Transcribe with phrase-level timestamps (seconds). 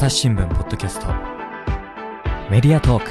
[0.00, 1.08] 朝日新聞ポッドキャスト。
[2.50, 3.10] メディアトーク。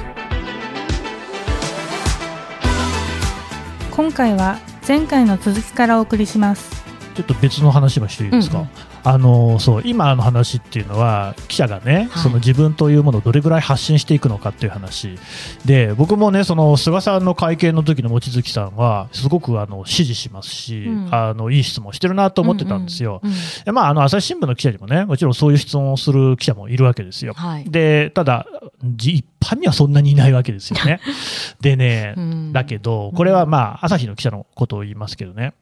[3.91, 4.57] 今回は
[4.87, 6.83] 前回の続きからお送りします。
[7.13, 12.23] ちょっと別の話もしていいですか、うんうんあのそう今の話っていうのは記者がね、はい。
[12.23, 15.17] その自分というものをどれぐらい発信していくのかっていう話。
[15.65, 21.09] で僕もねその菅さんの会見の時の望月さんはすごくあの支持しますし、うん。
[21.11, 23.21] あのいい質問してるなと思ってたんですよ。
[23.23, 27.33] うんうんでまあ、あの朝日新聞の記者にもねもちろんそういう質問をする記者もいるわけですよ。
[27.33, 27.65] はい。
[27.69, 28.45] でただ
[28.83, 30.99] じ一般にはそんなにいないわけですよね。
[31.61, 32.53] でね、うん。
[32.53, 35.53] だけど、これはまあ、朝日の記者のことを言いますけどね、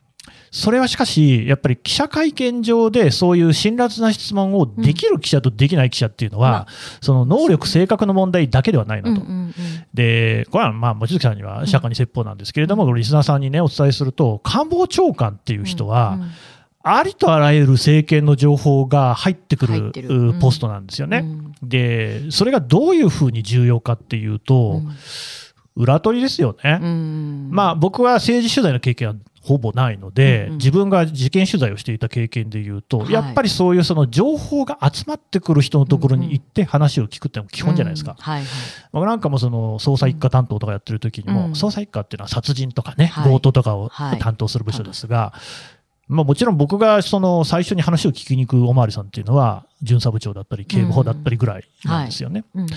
[0.51, 6.67] それはしかし、やっぱり記者会見上でそういう辛辣な質問をできる記者とできない記者っていうのは、まあ
[7.01, 9.21] その能力、性格の問題だけではないなと。
[9.21, 9.53] うんうんうん
[9.93, 16.31] で、これはまあ、望月さんには釈迦に説法なんですけれども、リスナーさんにね、お伝えすると、官房長官っていう人は、うん
[16.89, 20.39] ありとあらゆる政権の情報が入ってくるうん。
[20.39, 21.17] ポストなんですよね。
[21.61, 21.69] うん。
[21.69, 24.81] で、それがどういうふうに重要かっていうと、
[25.75, 26.79] 裏取りですよね。
[26.81, 27.49] うん。
[27.51, 29.15] まあ、僕は政治取材の経験は
[29.47, 30.57] ほぼないので、うんうん。
[30.57, 33.11] 自分が事件取材をしていた経験でいうと、はい。
[33.11, 38.11] やっぱりそういうその情報が集まってくる人のところに行って話を聞くってのも基本じゃないですか。
[38.11, 38.47] うんはいはい。
[38.91, 41.51] 僕なんかもその捜査一課担当とかやってる時にも、うん。
[41.53, 43.31] 捜査一課っていうのは殺人とかね、はい。
[43.31, 44.19] 強盗とかをはい。
[44.19, 45.33] 担当する部署ですが、
[46.07, 52.45] まあ、もちろん僕がその最初に話を聞きに行くおまわりさんっていうのは、巡査部長だったり、警部補だったりぐらいなんですよね。
[52.55, 52.69] うんうん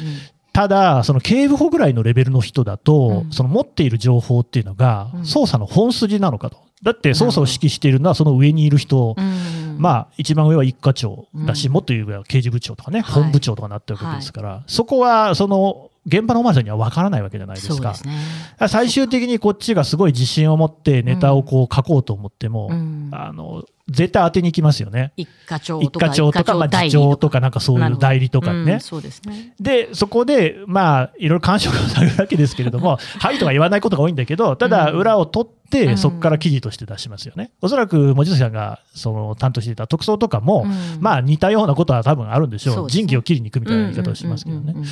[0.53, 3.33] ただ、その警部補ぐらいのレベルの人だと、うん。
[3.33, 6.59] その持っている情報っていうのがうん、捜査の本筋なのかと。
[6.83, 9.77] だって捜査を指揮しているのはその上にいる人、うん。
[9.79, 11.73] まあ一番上は一課長だし、うん。
[11.75, 13.23] もっと言えば刑事部長とかね、はい。
[13.23, 17.93] 本部長とかなってるわけですから、そこはその現場のおまわりさんには分からないわけじゃないですか。
[18.05, 25.12] ね最終的にこっちがすごい自信を持ってネタをこう書こうと思っても、うんあの絶対当てに行きますよね。
[25.17, 28.75] 一課長一とか課長とか、まあ、次長とかなんかそういう代理とかね。
[28.75, 37.51] うんそうですねで、そこで、まあ、いろいろ感触をされるわけですけれども、 はいとか言わないことが多いんだけど、ただ、うん裏を取っうて、んそこから記事として出しますよね。
[37.61, 42.86] おそらく、望月さんが、その、担当していた特捜とかも、うんまあ、似たようなことは多分あるんでしょう。
[42.86, 44.83] ね人気を切りに行くみたいな言い方をしますけどねうんうんうん。
[44.83, 44.89] うん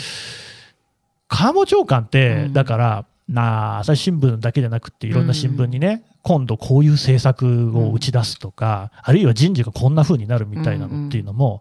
[1.29, 2.53] 官房長官って、うん。
[2.53, 11.61] だから、なあ、朝日新聞だけじゃなくて、いろんな新聞にね、今度こういう政策を打ち出すとか、あるいは人事がこんな風になるみたいなのっていうのも、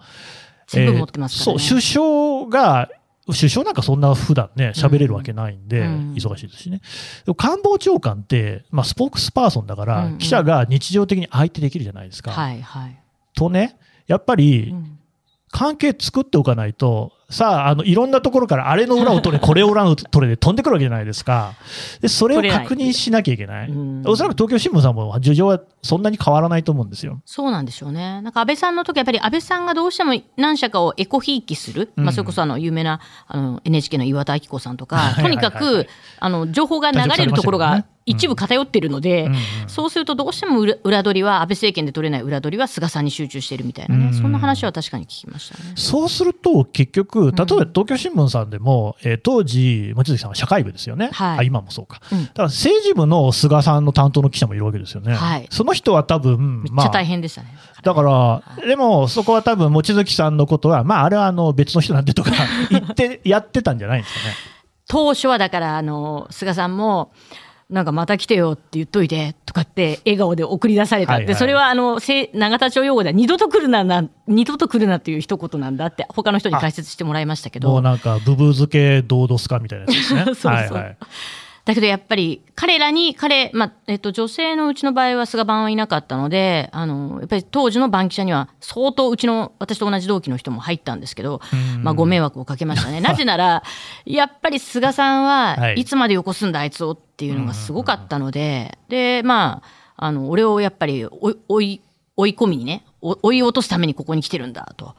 [0.67, 1.63] 全部持ってますからね。
[1.63, 2.89] えーそう、首相が、
[3.25, 6.13] 首相なんかそんな普段ね、喋れるわけないんで、うん。
[6.13, 6.81] 忙しいですしね。
[7.35, 10.17] 官房長官って、まあ、スポークスパーソンだから、うんうん。
[10.17, 12.31] 記者が日常的に相手できるじゃないですか。
[12.31, 12.97] はいはい
[13.35, 13.77] とね、
[14.07, 14.97] やっぱり、うん
[15.49, 21.55] 関係作っておかないと、さあ、あの、いろんなところからあれの裏を取れ、 これを裏を取れで飛んでくるわけじゃないですか。
[21.99, 23.69] で、それを確認しなきゃいけない。
[23.69, 27.19] うんおそらく東京新聞さんも事情はそんなに変わらないと思うんですよ。
[27.25, 28.21] そうなんでしょうね。
[28.21, 35.87] なんか安倍さんの時やっぱり安倍さんがどうしても何社かをエコひいきする、うんまあそれこそあの有名なあの NHK の岩田明子さんとか、とにかく
[36.19, 39.29] あの情報が流れるところが一部偏っているので、
[39.67, 45.73] そうするとどうしても裏裏取りは安倍政権で取れない裏取りは菅さんに集中しているみたいなね、うんそんな話は確かに聞きましたね。
[45.75, 51.09] そうすると、結局、例えば東京新聞さんでも、えー当時、望月さんは社会部ですよね。
[51.11, 52.01] はいあ今もそうか。
[52.11, 55.13] うんだから政治部の菅さんの担当の記者もいるわけですよね。
[55.13, 57.49] はいその人は多分、めっちゃ大変でしたね。
[57.83, 62.31] だから、でもそこは多分、望月さんのことは、まあ、あれはあの別の人なんでとか
[62.71, 64.35] 言って、やってたんじゃないんですかね。
[64.87, 67.11] 当初はだからあの菅さんも
[67.69, 80.23] なんかまた来てよって言っといてとかって笑顔で送り出された、はいはいでそれはあのせ永田町用語では二度と来るなな二度と来るなっていう一言なんだって他の人に解説してもらいましたけどもうなんか、ブブ漬けどうどすかみたいなやつですね。
[80.25, 80.97] そうそうはいはい。
[81.67, 91.41] だけどやっぱり彼らに彼、まあえっと、女性のうちの場合は菅番はいなかったのであのやっぱり当時の番記者には相当うちの私と同じ同期の人も入ったんですけど、
[91.83, 93.01] まあ、ご迷惑をかけましたね。
[93.03, 93.63] なぜなら
[94.05, 99.61] やっぱり菅さんははいいつまでよこすんだあいつをっていうのがすごかったので、でま
[99.97, 101.05] ああの俺をやっぱり
[101.49, 101.81] 追い
[102.15, 104.95] 追い込みにね追追い落とすためにここに来てるんだと。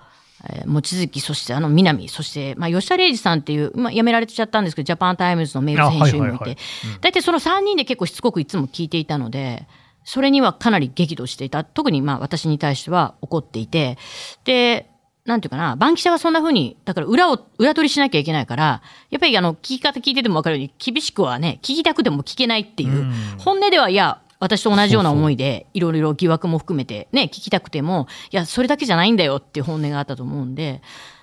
[0.50, 6.56] えー望月、そしてあの南、そして、まあ、吉田礼二さんっていう、まあ、辞められちゃったんですけど、ジャパンタイムズの名物編集員もいて
[7.00, 9.66] 大体その3人で結構しつこくいつも聞いていたので、
[10.04, 11.64] それにはかなり激怒していた。
[11.64, 13.98] 特にまあ私に対しては怒っていて、
[14.44, 14.90] で、
[15.28, 23.12] なんていうかな、番記者はそんな風に、だから裏を、裏取りしなきゃいけないから、やっぱりあの、聞き方聞いてても分かるように、厳しくはね、聞きたくても聞けないっていう、うん。
[23.36, 30.80] 本音では、いや、私と同じような思いで、いろいろ疑惑も含めてね、聞きたくても、いや、それだけじゃないんだよっていう本音があったと思うんで、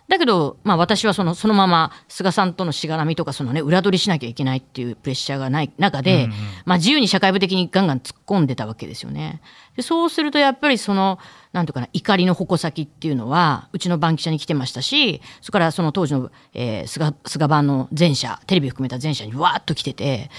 [0.08, 9.42] だけど、まあ、私はそのそのまま菅さんとのしがらみとかその、ね、裏取りしなきゃいけないっていうプレッシャーがない中で、うんうんまあ、自由に社会部的にガンガン突っ込んでたわけですよね。
[9.76, 11.18] でそうするとやっぱりその
[11.54, 20.30] なんていうかな怒りの矛先っていうのはうちの番記者に来てましたしそれからその当時の、えー菅菅版の全社テレビ含めた全社にわーっと来てて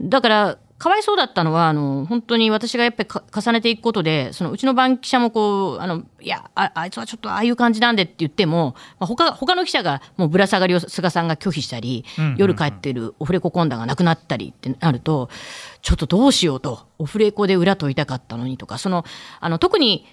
[0.00, 12.36] だからかわいそうだったのはあの本当に私がやっぱりか重ねていくことでそのうちの番記者もこうあのいやああいつはちょっとああいう感じなんでって言っても、まあ、他他の記者がもうぶら下がりを菅さんが拒否したり、うんうんうん。
[12.36, 15.30] 夜帰ってるオフレコ懇談がなくなったりってなると
[15.82, 19.04] ちょっとどうしようとオフレコで裏問いたかったのにとかその
[19.38, 20.04] あの特に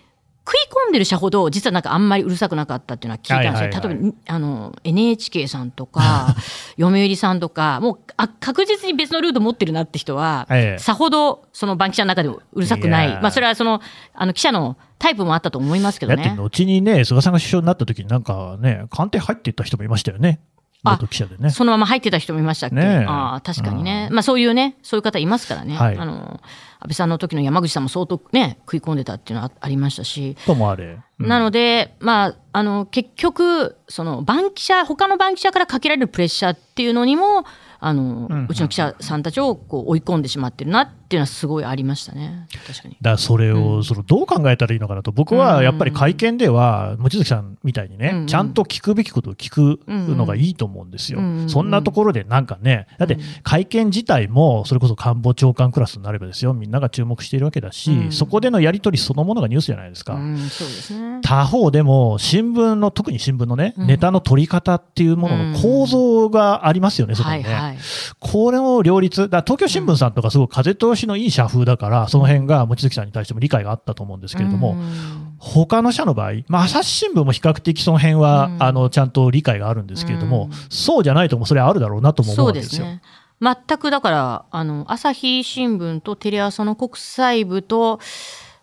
[0.46, 0.58] 食い
[0.88, 3.52] 込んでる社ほど実はなんかあんまりうるさくなかったっていうのは聞いたんですよ。
[3.52, 6.36] はいはいはい例えばあの NHK さんとか
[6.80, 13.82] 読売さんとかもうあ確実に別のルート持ってるなって人は、ええさほどその番記者の中でもうるさくないまあ、それはその
[14.14, 16.36] あの記者のタイプもあったと思いますけどだってね。
[16.36, 20.42] 後にね、菅さんが首相になった時になんかね、官邸入っていった人もいましたよね。
[20.84, 21.50] あ元記者でね。
[21.50, 23.06] そのまま入ってた人もいましたっけ、ねえ。
[23.06, 25.98] ああ確かにね、まあ、そういうね、そういう方いますからね、はい。
[25.98, 26.40] あの
[26.82, 31.00] 安倍さんの時の山口さんも相当ね、食い込んでたっていうのはあありましたし、ともあれ。
[31.20, 31.28] うん。
[31.28, 37.44] なので、まあ、あの結局、その番記者、他の番記者からかけられるプレッシャーっていうのにも、
[37.82, 38.48] あのんうん。
[38.50, 42.98] うちの記者さんたちをこう追い込んでしまってるなっていうのは、すごいありましたね、確かに。
[43.02, 48.28] だからそれを、そのどう考えたらいいのかなと、僕はやっぱり会見では、望月さんみたいにね、うん。
[48.28, 51.20] ちゃんと聞くべきことを聞くのがいいと思うんですよ。
[51.20, 51.50] うん。
[51.50, 58.12] そんなところでなんかね、だって会見自体も、それこそ官房長官クラスになればですよ、みんなが注目しているわけだし、うん。
[58.12, 60.14] そこでのやり取りそのものがニュースじゃないですか。
[60.14, 61.20] うん、そうですね。
[61.22, 63.88] 他方でも、新聞の、特に新聞のね、うん。
[63.88, 67.44] ネタの取り方っていうものの構造がありますよね、そこにね。
[67.44, 67.78] はいはい。
[68.20, 82.86] これを両立、だ東京新聞さんとかすごい風通しのいい社風だから、その辺が望月さんに対しても理解があったと思うんですけれども、うん他の社の場合、まあ、朝日新聞も比較的その辺は、うんあのちゃんと理解があるんですけれども、うんそうじゃないともそれはあるだろうなとも思うそうわけですよ。
[82.86, 83.02] ですね。
[83.42, 88.00] 全くだから、あの、朝日新聞とテレ朝の国際部と、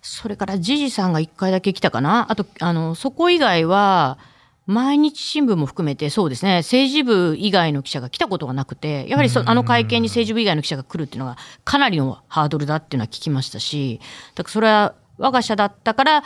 [0.02, 2.30] それからジジさんが1回だけ来たかな。
[2.30, 4.18] あと、あの、そこ以外は、
[4.66, 14.00] 毎日新聞も含めて、そうですね、政治部以外の記者が来たことがなくて、やはりそあの会見に政治部以外の記者が来るっていうのが、かなりのハードルだっていうのは聞きましたし、
[14.34, 16.24] だからそれは我が社だったから、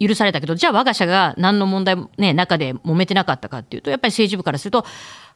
[0.00, 4.84] 許されたけど、じゃあ我が社が何の問題もね、中で揉めてなかったかっていうと、やっぱり政治部からすると、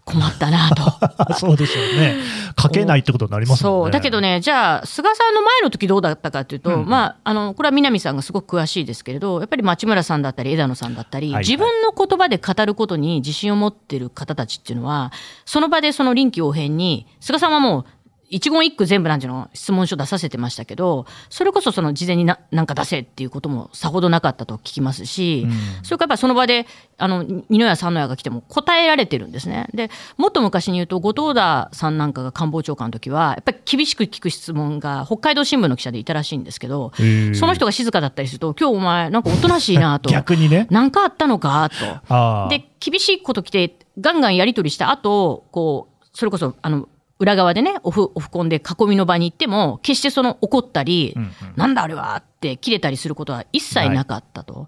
[0.04, 0.82] 困ったなと。
[1.38, 2.16] そうですよね。
[2.60, 3.84] 書けないってことになりますもんね。
[3.84, 15.12] そうだけどね、じゃあ、菅さんの前の時どうだったかっていうと、うんまあ、あのこれは南さんがすごく詳しいですけれど、やっぱり町村さんだったり、枝野さんだったり、はいはい自分の言葉で語ることに自信を持ってる方たちっていうのは、
[15.44, 17.84] その場でその臨機応変に、菅さんはもう、
[18.32, 25.52] 一言一句全部なんていうの質問書出させてましたけど、それこそその事前にななんか出せっていうこともさほどなかったと聞きますし、うん
[25.82, 29.68] それからやっぱりその場で、あの、二の矢三の矢が来ても答えられてるんですね。
[29.74, 36.92] で、もっと昔に言うと、後藤田さんなんかが官房長官の時は、やっぱり厳しく聞く質問が北海道新聞の記者でいたらしいんですけど、
[37.34, 40.08] その人が静かだったりすると、今日お前なんかおとなしいなと。
[40.10, 40.66] 逆にね。
[40.70, 41.68] なんかあったのか
[42.08, 42.48] と。
[42.48, 46.88] で、厳しいこと来て、ガンガンやり取りした後、こう、それこそ、あの、
[47.22, 51.30] 裏側でね、オフ、オフコンで囲みの場に行っても、決してその怒ったり、うんうん。
[51.54, 54.66] なんだあれはって切れたりすることは一切なかったと。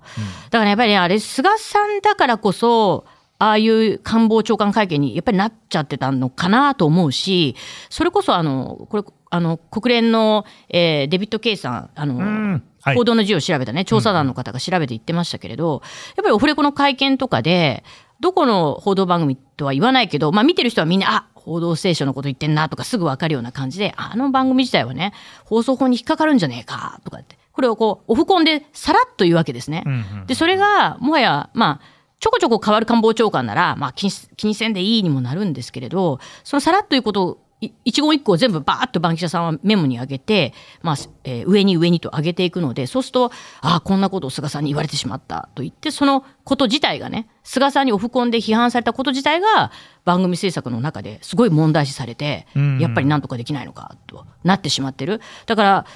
[0.50, 3.06] だからやっぱりね、あれ、菅さんだからこそ、
[3.40, 7.56] ああいう官房長官会見にやっぱりなっちゃってたのかなと思うし、
[7.90, 12.62] それこそあの、これ、あの、国連の、えーデビッド・ケイさん、あの、うん。
[12.80, 12.96] はい。
[12.96, 15.82] 報道の字を調べたね、調査団の方が調べて言ってましたけれど、
[16.16, 17.82] やっぱりオフレコの会見とかで、
[18.20, 25.12] どこの報道番組とは言わないけど、まあ見てる人はみんな、あ報道ステーションのこと言ってんなとかすぐわかるような感じで、あの番組自体はね、
[25.44, 29.82] 放送法に引っかかるんじゃねえかとかって、これをこう、オフコンでさらっと言うわけですね。
[29.86, 34.06] うんうんで、それが、もはや、まあ、ちょこちょこ変わる官房長官なら、まあ気
[34.46, 37.43] にせんでいいにもなるんですけれど、そのさらっということ
[37.84, 40.52] 一言一句を全部バーッと番記者さんはメモに上げて、
[40.82, 49.70] まあ、えー上に上にと上げていくので、そうすると、ああ、こんなことを菅さんに言われてしまったと言って、そのこと自体がね、菅さんにオフコンで批判されたこと自体が、
[50.04, 55.20] 番組制作の中ですごい問題視されてうん、やっぱりなんとかできないのかとなってしまってる。
[55.46, 55.86] だから、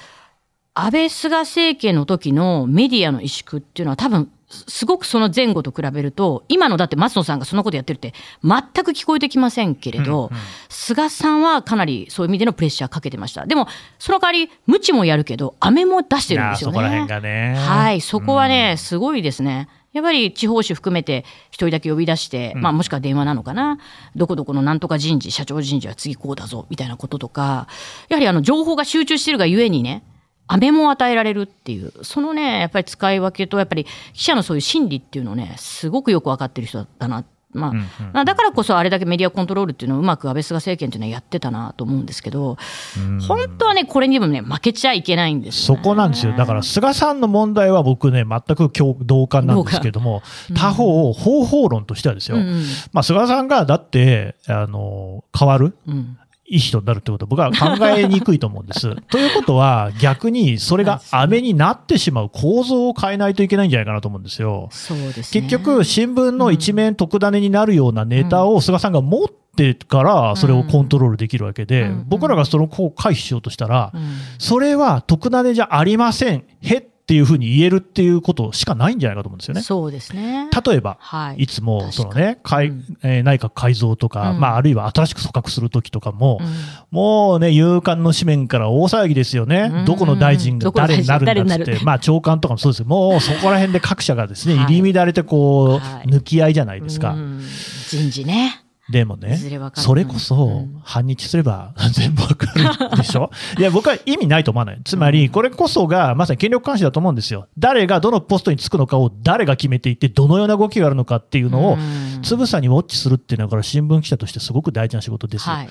[0.73, 8.13] 安倍菅政権の時のメディアの萎縮っていうのは多分すすごくその前後と比べると今のだって松野さんがそんなことやってるって
[8.43, 10.31] 全く聞こえてきませんけれど、
[10.69, 13.45] 菅さんはかなりそういう意味でのプレッシャーかけてました。
[13.45, 13.67] でも
[13.99, 16.73] その代わり無知もやるけど飴も出してるんですよね。
[16.73, 17.55] そこら辺がね。
[17.55, 19.69] はいそこはね、すごいですね。
[19.93, 23.79] やっぱり地方紙含めて一人だけ呼び出して、まあ、もしくは電話なのかな、
[24.15, 27.67] どこどこのなんとか人事、社長人事は次こうだぞみたいなこととか、
[28.07, 30.03] やはりあの情報が集中してるがゆえにね、
[30.51, 37.19] 飴も与えられるっていう、そのね、やっぱり使い分けと、やっぱり記者のそういう心理っていうのをね、すごくよく分かってる人だな。
[37.19, 42.57] っまあうんうんまあだからこそあれだけメディアコントロールっていうのをうまく安倍菅政権っていうのはやってたなと思うんですけど、
[42.97, 43.19] うん。
[43.21, 46.33] 本当はね、これにもね、負けちゃいけないんですよ、そこなんですよ。
[46.33, 50.21] だから、菅さんの問題は僕ね、全く共同感なんですけども、
[50.55, 52.37] 他方、方法論としてはですよ。
[52.37, 52.63] うんうん。
[52.93, 55.75] まあ、菅さんが、だって、あの、変わる。
[55.87, 56.17] うん
[56.49, 58.95] いい人になるってことは僕は考えにくいと思うんです。
[59.09, 64.67] ということは、逆にそれが飴になってしまう構造を変えないといけないんじゃないかなと思うんですよ。
[64.71, 65.41] そうですね。
[65.41, 74.01] 結局、新聞の一面特ダネになるようなネタを菅さんが持ってから、それをコントロールできるわけでうん、僕らがその子を回避しようとしたらう、ん。
[74.39, 76.43] それは特ダネじゃありません。
[76.61, 79.63] へっていうふうに言えるっていうことしかないんじゃないかと思うんですよね。
[79.63, 80.47] そうですね。
[80.63, 81.37] 例えば、はい。
[81.41, 82.97] いつもそのね、改うん。
[83.01, 84.39] えー内閣改造とか、うん。
[84.39, 86.47] まあ、あるいは新しく組閣するときとかも、うん。
[86.91, 89.85] もうね、夕刊の紙面から大騒ぎですよね、うん。
[89.85, 94.65] どこの大臣が誰になるんだって、まあ、長官とかもそうですよ、もうそこら辺で各社がですね、はい。
[94.65, 96.07] 入り乱れてこう、はい。
[96.07, 97.13] 抜き合いじゃないですか。
[97.13, 97.41] うん。
[97.87, 98.61] 人事ね。
[98.91, 99.37] でもね
[99.81, 102.47] それこそうん、反日すれば 全部わか
[102.91, 103.29] るでしょ？
[103.57, 104.81] いや、僕は意味ないと思わない。
[104.83, 107.47] つまり、これこそが、まさに権力監視だと思うんですよ。
[107.57, 115.55] 誰がどのポストにつくのかを誰が決めていて、どのような動きがあるのかっていうのを、うんつぶさにウォッチするっていうのは、これ新聞記者としてすごく大事な仕事ですよ。
[115.55, 115.69] はい。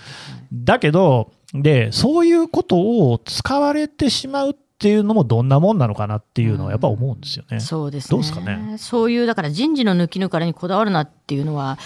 [0.52, 7.58] だけど、で、そういうことを使われてしまうっていうのもどんなもんなのかなっていうのはやっぱ思うんですよね。
[7.58, 8.10] そうですね。
[8.10, 8.78] どうですかね？
[8.78, 11.78] そういう、だから人事の抜き抜かれにこだわるなっていうのは、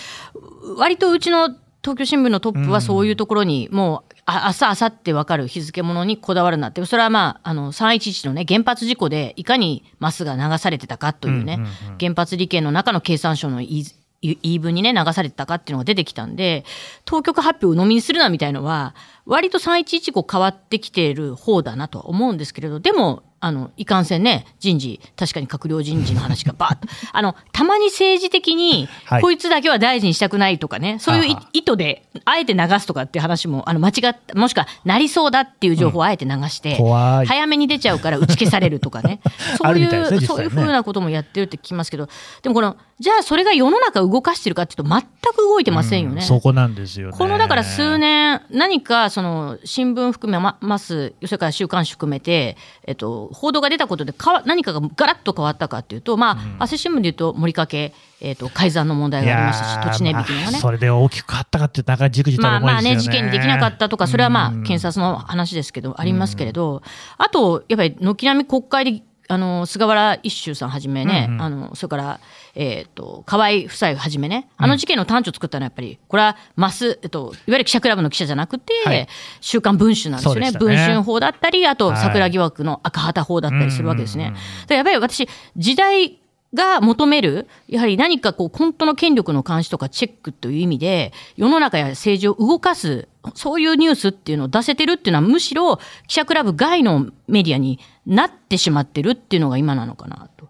[0.77, 1.49] 割とうちの
[1.83, 11.99] 東京新聞のトップはそういうところに、もう、あ明日、明後日分かる日付ものにこだわるなって、それはまあ、あの、311のね、原発事故でいかにマスが流されてたかというね、うんうんうん。
[11.99, 13.85] 原発利権の中の経産省の言い
[14.23, 16.65] 言い分にね、流されてたかっていうのが出てきたんで、
[17.05, 18.95] 当局発表を鵜呑みにするなみたいのは、
[19.27, 37.27] 割と311 5変わってきている方だなとは思うんですけれど、でも、あの、いかんせんね、人事、確かに閣僚人事の話がバーッと、 あの、たまに政治的には、いこいつだけは大臣したくないとかね、そういう意図で、あえて流すとかっていう話も、あの、間違った、もしくは、なりそうだっていう情報をあえて流して、怖い。
[37.27, 39.19] 早めに出ちゃうから打ち消されるとかね
[39.59, 42.09] そあういう、ねそういうふうなこともやってるって聞きますけど、
[42.43, 46.17] でもこの、じゃあそれが世の中動かしてるかっていうと、全く動いてませんよね。
[46.17, 47.17] うんそこなんですよね。
[47.19, 52.57] このだから数年、何かその新聞含めまます、それから週刊誌含めて、
[52.87, 60.53] えっと、報道が出たことでかわ何かがガラッと変わったかっていうと、まあ、朝日新聞でいうと、森掛、えっと、改ざんの問題がありましたし、土地値引きのがね。
[60.53, 63.19] まあそれで大きく変わったかっていうとなかなかじくじたまあまあね、る思いですよね。
[63.19, 66.83] 事件にできなかったとか、それはまあ、うん検察の話ですけど、ありますけれど、
[67.19, 71.43] あと、やっぱり軒並み国会で、あの菅原一秀さんはじめね、うんうん。
[71.43, 72.21] あのそれから、
[72.55, 79.09] えー、と河合夫妻はじめね、あの事件の端緒を作ったのはやっぱり、これはマス、えっと、いわゆる記者クラブの記者じゃなくて、はい。
[79.41, 80.59] 週刊文春なんですよね、ね。
[80.59, 81.97] 文春法だったり、あとはい。
[81.97, 84.25] 桜疑惑の赤旗法だったりするわけですね。
[84.25, 86.19] うんうんうんでやっぱり私、時代
[86.55, 100.49] が求める、やはり何かこう、本当の権力の監視とかチェックという意味で、世の中や政治を動かす、そういうニュースっていうのを出せてるっていうのは、むしろ記者クラブ外のメディアになってしまってるっていうのが今なのかなと。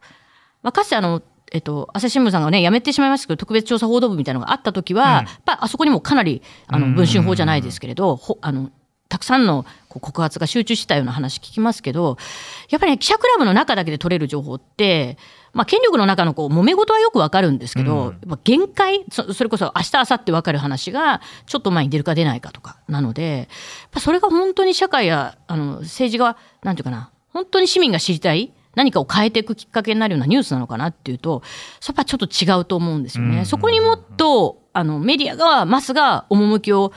[0.62, 8.71] まあ、かつてあの、えっと、朝日新聞さんがね、辞めてしまいましたけど、特別調査報道部みたいなのがあった時は、やっぱあそこにもかなり、あの、文春法じゃないですけれど、ほあの、
[9.11, 12.16] たくさんの告発が集中したような話聞きますけど、
[12.71, 15.18] やっぱりね、記者クラブの中だけで取れる情報って、
[15.52, 18.04] まあ、権力の中のこう揉め事はよくわかるんですけど、うん。
[18.06, 23.47] やっぱ限界そ、それこそ明日、明後日わかる話が、ちょっと前に出るか出ないかとかなので、やっ
[23.90, 31.42] ぱそれが本当に社会やあの政治が、なんていうかな、本当に市民が知りたい、何かを変えていくきっかけになるようなニュースなのかなっていうと、
[31.86, 33.38] やっぱちょっと違うと思うんですよね。
[33.38, 36.92] うんそこにもっとあのメディアが、マスが趣を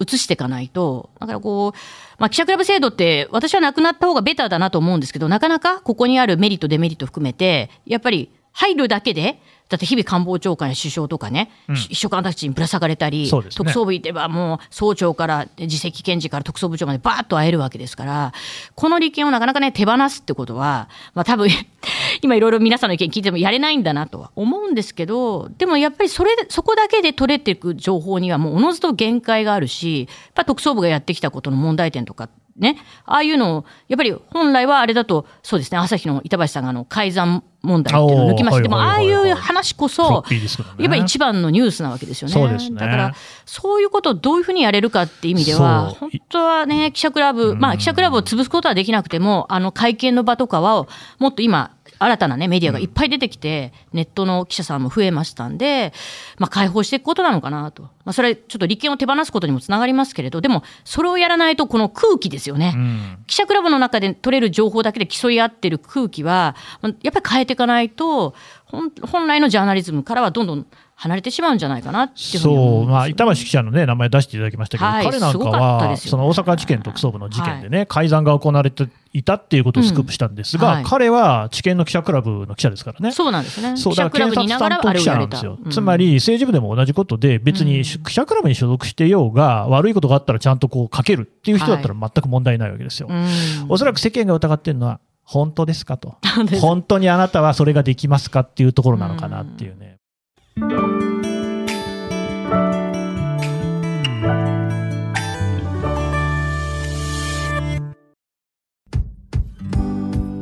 [0.00, 1.78] 移していかないと、だからこう、
[2.18, 13.30] まあ、記者クラブ制度って、私はなくなった方がベターだなと思うんですけど、なかなかここにあるメリット、デメリット含めて、やっぱり入るだけで、だって日々官房長官や首相とかね、秘書官たちにぶら下がれたり、ね。
[13.30, 18.32] 特捜部行ってばもう総長から次席検事から特捜部長までバーッと会えるわけですから、
[18.74, 21.48] この利権をなかなかね、手放すってことは、まあ多分、
[22.22, 40.40] 今いろいろ皆さんの意見聞いてもやれないんだなとは思うんですけど、でもやっぱりそれで、そこだけで取れていく情報にはもうおのずと限界があるし、やっぱ特捜部がやってきたことの問題点とか、ね、ああいうのを、やっぱり本来はあれだと、そうですね、朝日の板橋さんがあの改ざん問題っていうのを抜きまして、でもああいう話こそね。
[40.78, 42.34] やっぱり一番のニュースなわけですよね。
[42.70, 42.70] ね。
[42.80, 43.14] だから、
[43.46, 50.86] そういうことをどういうふうにやれるかっていう意味では、本当はね、記者クラブ、まあ、記者クラブを潰すことはできなくても、あの会見の場とかは、
[51.18, 55.92] もっと今、新たなね、メディアがいっぱい出てきて、ネットの記者さんも増えましたんで、
[56.38, 57.82] まあ、解放していくことなのかなと。
[57.82, 62.72] まあ、それ、ちょっと利権を手放すことにもつながりますけれど、でも、それをやらないと、この空気ですよね。
[62.76, 70.66] うん記者クラブの中で取れる情報だけで競い合ってる空気は、まあやっぱり変えていかないと、本本来のジャーナリズムからはどんどん
[71.00, 83.12] 離れてしまうんじゃないかなっていうふうに思そう、うんですよねまあ、板橋記者の、ね、名前出していただきましたけど、はい彼なんかは、ねその大阪地検特捜部の事件でね、改ざんが行われていたっていうことをスクープしたんですが、うんはい彼は地検の記者クラブの記者ですからね。
[83.12, 83.76] そうなんですね。
[83.76, 84.78] そうだ記者クラブにいながら。
[84.78, 93.06] 検察担当記者なんですようんつまり政治部でも同じことで、別にうん記者クラブに所属してようが、悪いことがあったらちゃんとこう書けるっていう人だったら全く問題ないわけですよ。
[93.08, 93.26] うん
[93.68, 96.16] おそらく世間が疑ってるのは、本当ですかと。
[96.60, 99.98] 本当にあなたはそれができますかっていうところなのかなっていうね。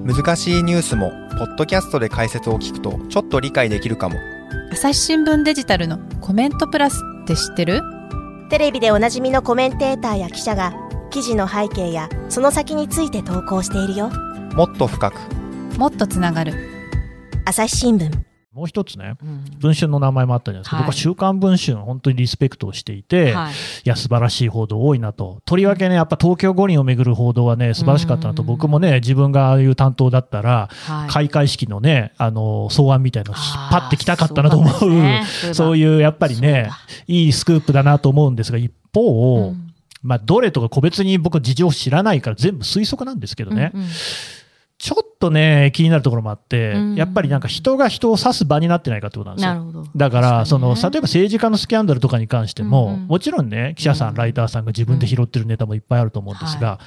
[0.06, 4.20] 難しいニュースもポッドキャストで解説を聞くとちょっと理解できるかも。
[4.70, 7.82] 朝日新聞デジタルのコメントプラスって知ってる？
[8.48, 10.72] テレビでおなじみのコメンテーターや記者が
[11.10, 14.08] 記事の背景やその先について投稿しているよ。
[14.54, 15.18] もっと深く。
[15.76, 16.54] もっとつながる。
[17.44, 18.25] 朝日新聞
[18.56, 19.44] もう一つね、うん。
[19.58, 20.84] 文春の名前もあったじゃないですか、はい。
[20.86, 23.52] 僕は週刊文春、本当にリスペクトをしていて、はい。
[23.52, 25.42] いや、素晴らしい報道多いなと。
[25.44, 28.48] とりわけね、やっぱ東京五輪をめぐる報道はね、素晴らしかったなと、うん。
[28.48, 31.10] 僕もね、自分がああいう担当だったら、はい。
[31.10, 33.46] 開会式のね、あの、草案みたいなの引っ
[33.82, 35.25] 張ってきたかったなと思う、そうね。
[35.52, 36.70] そういう、やっぱりね、
[37.06, 39.66] いいスクープだなと思うんですが、一方、うん。
[40.02, 43.86] まあ、どれとか個別に僕事情知らないから全部推測なんですけどね、うんうん
[44.78, 49.54] ちょっとね、気になるところもあって、うんやっぱりなんか人が人を指す場になってないかってことなんですよ。
[49.54, 49.85] なるほど。
[49.97, 56.78] だから、その、例えば政治家のスキャンダルとかに関しても、うんうんもちろんね、記者さん、うんライターさんが自分で拾ってるネタもいっぱいあると思うんですが、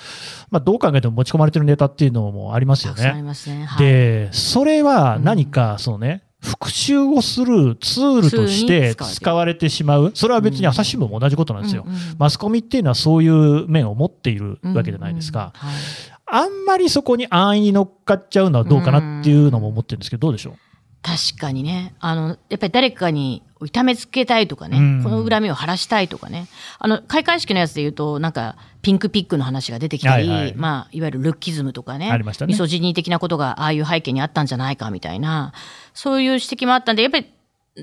[0.50, 3.04] まあ、どう考えても持ち込まれてるネタっていうのもありますよね。
[3.50, 3.66] ね。
[3.66, 10.12] はい、で、それは何か、そのね、復習をするツールとして使われてしまう。
[10.14, 11.84] それは別に朝日新聞も同じことなんですよ。
[11.86, 15.54] うんうんマスコミっていうのはそういう面を持っているわけじゃないですか。
[15.62, 20.54] うんうんはいあんまりそこに安易に乗っかっちゃうのはどうかなっていうのも思ってるんですけど、どうでしょう？
[21.02, 21.96] 確かにね。
[22.00, 26.48] あの、やっぱり誰かに痛めつけたいとかね、うんこの恨みを晴らしたいとかね。
[26.78, 32.12] あの、開会式のやつで言うと、なんか、ピンクピックの話が出てきたり、はいはいまあ、いわゆるルッキズムとかね。
[32.12, 35.54] ありましたねミソジニー的なことがああいう背景にあったんじゃないかみたいな、
[35.94, 37.28] そういう指摘もあったんで、やっぱり、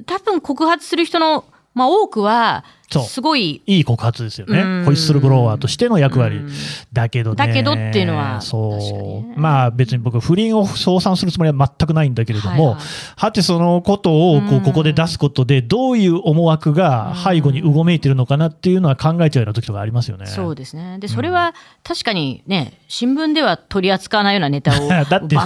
[0.05, 4.60] 多分告発する人の、まあ多くはすごい、いい告発ですよね。
[4.60, 6.50] うんホイッスルブロワーとしての役割うん。
[6.93, 7.36] だけどね。
[7.36, 9.41] だけどっていうのはそねう。
[9.41, 12.84] まあ別に僕、不倫を称賛するつもりは全くないんだけれども、はいはい
[13.17, 20.26] はてそのことをこううんここで出すことで、どういう思惑が背後にうごめいてるのかなっていうのは考えちゃうような時とかありますよね。
[20.26, 20.99] そうですね。
[20.99, 25.36] で、それは確かにね、新聞では取り扱わないようなネタを だって。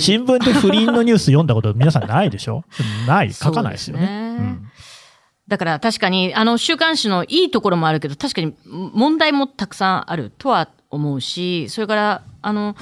[0.00, 2.64] 新聞で不倫のニュース読んだこと皆さんないでしょ？
[3.06, 3.32] ない。
[3.32, 4.06] 書かないですよね。
[4.06, 4.69] ねうん
[5.50, 12.76] だから確かに、あの、週刊誌のいいところもあるけど、確かに問題もたくさんあるとは思うし、それから、あの、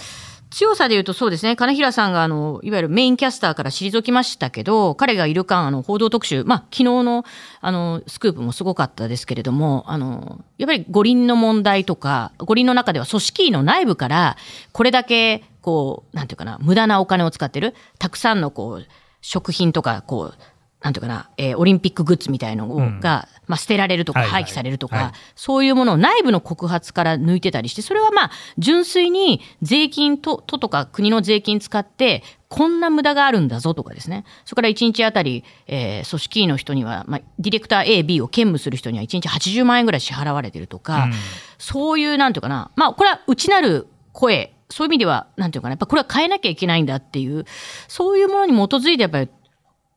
[0.50, 7.24] 強さで言うとそうですね、金平さんが、あの、いわゆるメインキャスターから退きましたけど、彼がいる間、あの、報道特集、まあ、昨日の、
[7.62, 14.37] あの、スクープもすごかったですけれども、あの、やっぱり五輪の問題とか、五輪の中では組織委の内部から、
[14.72, 18.87] これだけ、こう、なんていうかな、無駄なお金を使ってる、たくさんの、こう、
[19.20, 20.38] 食品とか、こう、
[20.80, 23.00] なんていうかな、えーオリンピックグッズみたいのうん。
[23.00, 25.12] が、まあ、捨てられるとか、廃棄されるとか、はい。
[25.34, 34.24] そういうものを内部の告発から抜いてたりして、それはまあ、純粋に税金と、ととか国の税金使って、こんな無駄があるんだぞとかですね。
[34.44, 41.12] それから1日あたり、えー組織委の人には、まあ、ディレクター A、B を兼務する人には1日80万円ぐらい支払われてるとか、うん。
[41.58, 47.46] そういう、なんていうかな、まあ、これは内なる声、そういう意味では、なんていうかな、やっぱこれは変えなきゃいけないんだっていう、
[47.88, 49.28] そういうものに基づいて、やっぱり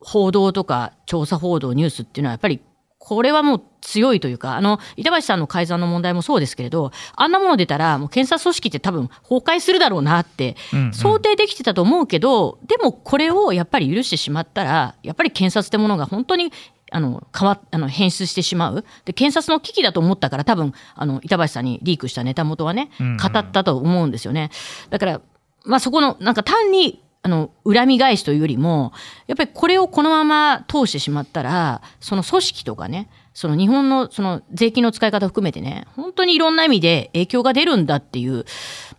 [0.01, 2.61] 報道とか調査報道、ニュースっていうのはやっぱり
[3.03, 16.53] これはもう強いというか、あの、板橋さんの改ざんの問題もそうですけれど、あんなもの出たら、もう検察組織って多分崩壊するだろうなってうんうん、想定できてたと思うけど、でもこれをやっぱり許してしまったら、やっぱり検察ってものが本当に、
[16.91, 18.85] あの、変わっ、あの、変質してしまう。
[19.05, 24.51] で、検察の危機だと思ったから、多分、あの、板橋さんにリークしたネタ元はねうんうん、語ったと思うんですよね。
[24.91, 25.21] だから、
[25.63, 28.93] まあそこの、なんか単に、あの、恨み返しというよりも、
[29.27, 38.45] やっぱりこれをこのまま通してしまったら、その組織とかね、その日本のその税金の使い方含めてね、本当にいろんな意味で影響が出るんだっていう、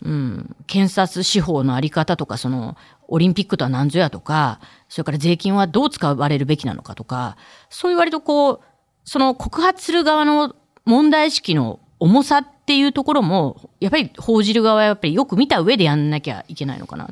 [0.02, 2.76] うん、検察司法のあり方とか、その、
[3.08, 7.36] オリンピックとは何ぞやとか、それから税金はどう使われるべきなのかとか、
[7.68, 8.60] そういう割とこう、
[9.04, 10.54] その告発する側の
[10.84, 17.10] 問題意識の重さっていうところも、やっぱり報じる側はやっぱりよく見た上でやんなきゃいけないのかな。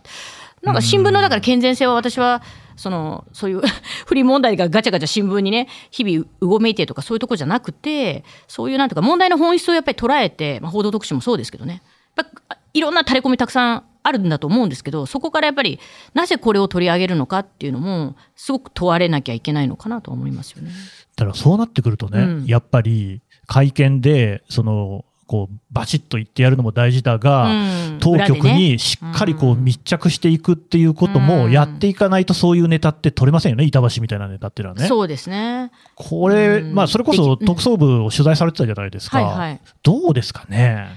[0.62, 2.42] なんか新聞のだから健全性は私は、
[2.76, 3.62] その、そういう
[4.06, 11.82] 不利問題がガチャガチャ新聞にね、日々うごめいてとかそういうところじゃなくて、そういうなんていうか問題の本質をやっぱり捉えて、まあ、報道特集もそうですけどね、
[12.16, 15.78] やっぱいろんな垂れ込みたくさんあるんだと思うんですけどそこからやっぱり
[16.14, 20.70] なぜこれを取り上げるのかっていうのもすごく問われなきゃいけないのかなと思いますよね。
[21.16, 22.46] だからそうなってくるとね、うん。
[22.46, 34.88] やっぱり会見で、その、こう、バチッと言ってやるのも大事だが、うん当局にしっかりこううん密着していくっていうこともやっていかないとそういうネタって取れませんよね、板橋みたいなネタっていうのはね。
[34.88, 35.70] そうですね。
[35.94, 39.22] これ、うんまあそれこそ特捜部を取材されてたじゃないですか。
[39.22, 39.60] はいはい。
[39.84, 40.88] どうですかね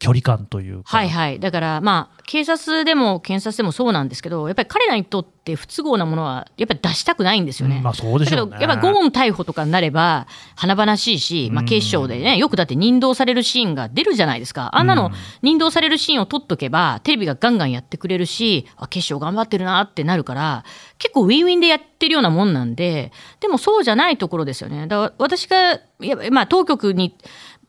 [0.00, 0.96] 距離感というか。
[0.96, 1.38] はいはい。
[1.38, 7.76] だからまあ警察でも検察でもそうなんですけどやっぱり彼らにとって不都合なものはやっぱり出したくないんですよね。
[7.76, 8.56] うんまあそうでだけどしょうね。
[8.60, 20.64] やっぱゴーン逮捕とかになれば華々しいし、まあ、警視庁でねよくだって任同されるシーンが出るじゃないですかあんなのうん任同されるシーンを撮っとけばテレビがガンガンやってくれるしあ警視庁頑張ってるなってなるから
[20.98, 27.16] 結構ウィンウィンでやってるようなもんなんででもそうじゃないところですよねだから私がいや、まあ、当局に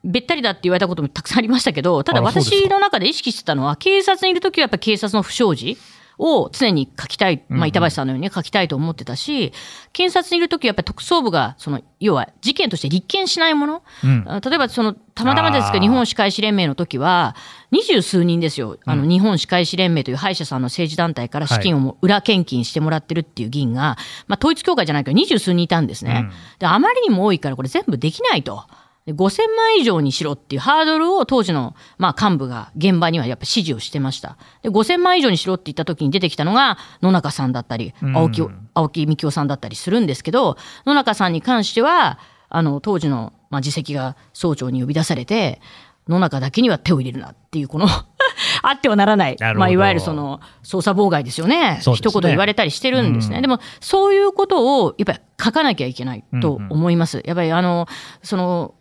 [0.03, 5.77] べったりだって言われたこともたくさんありましたけどただ私の中で意識してたのは警察にいる時はやっぱ警察の不祥事
[6.21, 9.53] を常に書きたい、まあ、板橋さんのようにね書きたいと思ってたし、
[9.91, 14.23] 検察にいる時はやっぱり特捜部がその要は事件として立件しないもの、うん。
[14.27, 17.35] あ例えばそのたまたまですけあーど日本歯科医師連盟の時は
[17.71, 18.77] 二十数人ですよ。
[18.85, 26.21] あの日本歯科医師連盟という歯医者さんの政治団体から資金をも裏献金してもらってるっていう議員が、まあ、統一教会じゃないけど二十数人いたんですね。
[26.25, 26.31] うん。
[26.59, 28.65] であまりにも多いからこれ全部できないと。
[29.05, 34.37] で5000万以上にしろっていうハードルを当時の、まあ、幹部が現場にはやっぱ指示をしてました。
[34.61, 38.17] で5000万以上にしろって言った時に出てきたのが野中さんだったりうん。
[38.17, 45.61] 青木,、青木幹雄さんだったりするんですけど野中さんに関してはあの当時の、まあ、次席が総長に呼び出されて
[46.07, 47.87] 野中だけには手を入れるなっていうこの
[48.63, 51.79] あってはならない、まあ、いわゆるその捜査妨害ですよね。
[51.91, 51.95] ね。
[51.95, 53.41] 一言言われたりしてるんですね、うん。
[53.41, 57.21] でもそういうことをやっぱり書かなきゃいけないと思います。
[57.25, 57.87] やっぱりあの
[58.23, 58.73] その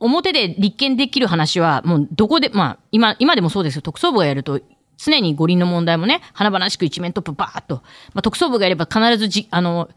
[0.00, 3.82] 表で立件できる話は、もうどこで、まあ、今、今でもそうですよ。
[3.82, 4.60] 特捜部がやると、
[4.96, 7.76] 常に五輪の問題もね、華々しく一面トップバーっと、
[8.14, 9.88] まあ、特捜部がやれば必ずじ、あの、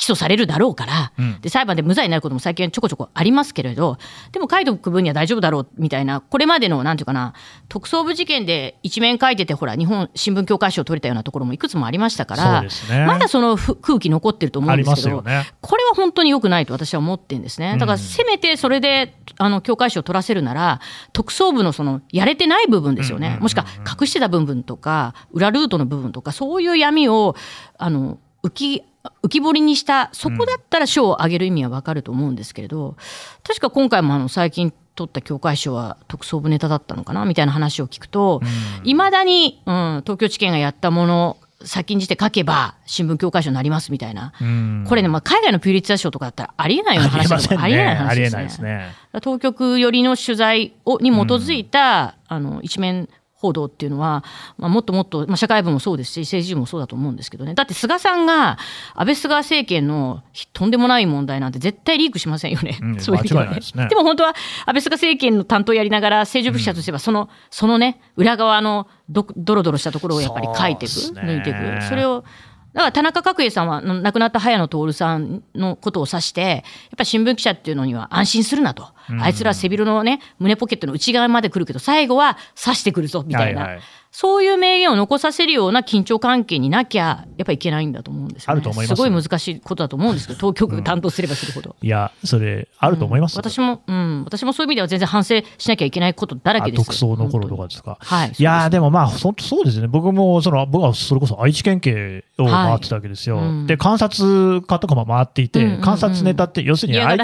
[0.00, 1.40] 起訴されるだろうから、うん。
[1.42, 3.98] で、裁判で無罪になることも最近はちょこちょこありますけれど、
[4.32, 7.34] でも書いておく分には大丈夫だろう、みたいな、これまでの、なんていうかな、
[7.68, 12.68] 特捜部事件で一面書いてて、ほら、日本新聞協会賞を取れたようなところもいくつもありましたから、ね。
[13.06, 15.46] まだそのふ空気残ってると思うんですけど、よね。
[15.60, 17.76] これは本当に良くないと私は思ってるんですね。
[17.76, 20.80] だからせめてそれで、あの、教会賞を取らせるなら、
[21.12, 23.36] 特捜部のその、やれてない部分ですよね。
[23.42, 23.66] もしくは
[24.00, 27.36] 隠してた部分とか、裏ルートの部分とか、そういう闇を、
[27.76, 28.82] あの、浮き、
[29.22, 32.96] 浮き彫りにした、そこだったら賞をあげる意味はわかると思うんですけれど、
[33.44, 38.42] 確か今回もあの、最近取った教会賞は特捜部ネタだったのかなみたいな話を聞くと、
[38.84, 47.10] いまだに、うん、東京地検がやったもの、先んじて書けば新聞協会賞になりますみたいな、うんこれね、まあ、海外のピューリッツァー賞とかだったらありえないような。
[47.10, 48.48] 話だとありえない話ですね。
[48.48, 48.94] すね。
[49.20, 53.08] 当局寄りの取材をに基づいた、あの一面
[53.40, 54.22] 報道っていうのは、
[54.58, 57.54] まあ、もっともっと、まあ、社会部もそうですし政治部もそうだと思うんですけどね。
[57.54, 58.58] だって菅さんが
[58.94, 60.22] 安倍菅政権の
[60.52, 63.54] とんでもない問題なんて絶対リークしませんよね、うん そういう意味ではね。
[63.54, 63.88] ですね。
[63.88, 64.34] でも本当は
[64.66, 71.82] 安倍菅政権の担当やりながら政治部記者としてはその,、そのね裏側のどドロドロしたところをやっぱり書いていく、抜いていく。
[71.88, 72.24] それを
[72.72, 76.62] だから田中角栄さんはの亡くなった早野徹さんのことを指してやっ
[76.96, 78.88] ぱり新聞記者っていうのには安心するなと、
[79.20, 88.96] あいつらは背広のね胸ポケットの内側まで来るけど最後は刺してくるぞみたいな、はいはいそういう名言を残させるような緊張関係になきゃやっぱいけないんだと思うんですよ、ね、あると思います。
[88.96, 91.76] すごい難しいことだと思うんですけど当局担当すればするほど。
[91.80, 93.36] いや、それ、あると思います。
[93.36, 96.84] 私も、うん、私もそういう意味では全然反省しなきゃいけないことだらけです。
[96.84, 97.98] 特捜の頃とかですか。
[98.00, 98.32] はい。
[98.36, 103.66] いやでもまあ、本当そうですね、僕もその僕はそれこそ愛知県警を回ってたわけですよ、はいうん。
[103.66, 105.80] で観察課とかも回っていて、うんうんうん。
[105.82, 107.18] 観察ネタって、要するにね。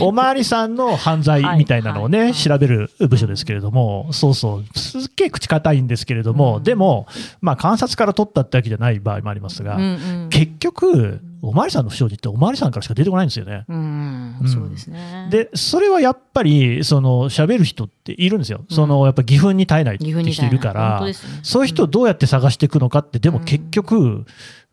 [0.00, 2.26] おまわりさんの犯罪みたいなのをね、はい。
[2.28, 2.34] はい。
[2.34, 6.62] 調べる部署ですけれども、そうそう、すっげえ口堅いんですけれども、うん。
[6.62, 7.06] でも、
[7.40, 9.86] まあ、観察から取ったってわけじゃない場合もありますが、うんう
[10.26, 10.28] ん。
[10.30, 13.64] 結局、おまわりさんの不祥事って、おまわりさんからしか出てこないんですよね。
[13.68, 14.36] うん。
[14.40, 14.48] うん。
[14.48, 15.26] そうですね。
[15.30, 18.64] で、それはやっぱり、その、喋る人っているんですよ。
[18.70, 21.12] その、やっぱ義憤に耐えないって人いるから、ね。
[21.42, 24.24] そういう人をどうやって探していくのかって、でも結局、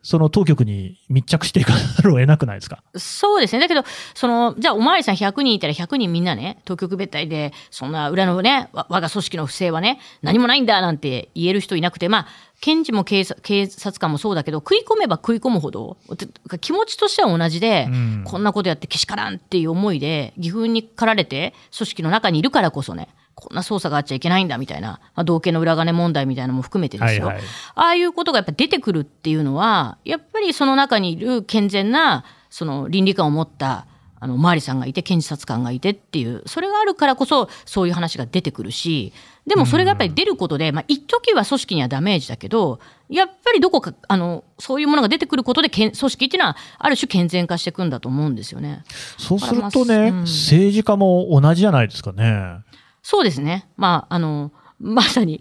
[0.02, 2.82] その当局に密着していかざるを得なくないですか？
[2.96, 3.60] そうですね。
[3.60, 3.84] だけど、
[4.14, 12.26] その、じゃあおまわりさん100人いたら100人みんなね、当局別隊で、そんな裏のね、わ我が組織の不正はね、何もないんだなんて言える人いなくて、まあ、
[12.60, 16.26] 検事も警察警察官もそうだけど、食い込めば食い込むほど、て
[16.58, 23.08] 気持ちとしては同じで、うんこんなことやってけしからんっていう思いで、義憤に駆られて、組織の中にいるからこそね、
[23.42, 27.26] こんな捜査があっちゃいけないんだみたいな、まあ、道家の裏金問題みたいなのも含めてですよ。
[27.26, 33.86] はいはいああいうことがやっぱ出てくるっていうのは、やっぱりその中にいる健全な、その倫理観を持った、
[34.20, 39.12] あの、おまわりさんがいて、検察官がいてっていう、それがあるからこそ、そういう話が出てくるし、
[39.48, 42.78] でもそれがやっぱり出ることで、まあ、一時は組織にはダメージだけど、
[43.08, 48.84] やっぱりどこか、あの、そういうものが出てくることでけん、組織っていうのは、ある種健全化していくんだと思うんですよね。
[49.18, 52.60] そうするとね、うん政治家も同じじゃないですかね。
[53.02, 53.68] そうですね。
[53.76, 55.40] まあ、あの、まさに、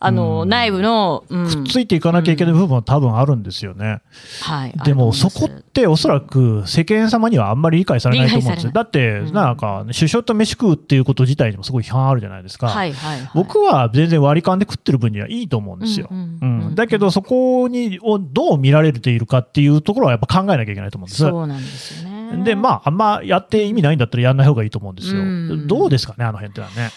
[0.00, 4.00] あの、うん内部の、うんくっついていかなきゃいけない部分は多分あるんですよね。
[4.40, 4.72] はい。
[4.84, 8.70] でも、そこっておそらく世間様にはあんまり理解されないと思うんですよ。
[8.70, 12.68] 理だって、うんなんか、首相と飯食うっていうこと自体にもすごい批判あるじゃないですか。
[12.68, 13.30] はいはい、はい。
[13.34, 16.08] 僕は全然割り勘で食ってる分にはいいと思うんですよ。
[16.10, 21.22] うんううんうんんだけど、そこにをどう見られているかっていうところはやっぱ考えなきゃいけないと思うんです。
[21.22, 22.07] そうなんですよね。
[22.44, 25.20] で、まあ、あんまやって意味ないんだったらやんない方がいいと思うんですよ。
[25.20, 25.66] うん。
[25.66, 26.90] どうですかね、あの辺ってのはね。